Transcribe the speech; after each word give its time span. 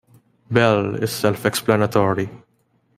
"Bell" 0.49 0.95
is 0.95 1.11
self-explanatory. 1.11 2.27